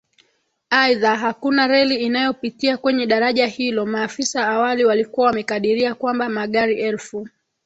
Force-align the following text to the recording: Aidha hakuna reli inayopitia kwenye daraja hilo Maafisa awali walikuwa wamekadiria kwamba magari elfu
Aidha 0.69 1.15
hakuna 1.15 1.67
reli 1.67 1.95
inayopitia 1.95 2.77
kwenye 2.77 3.05
daraja 3.05 3.47
hilo 3.47 3.85
Maafisa 3.85 4.47
awali 4.47 4.85
walikuwa 4.85 5.27
wamekadiria 5.27 5.95
kwamba 5.95 6.29
magari 6.29 6.81
elfu 6.81 7.29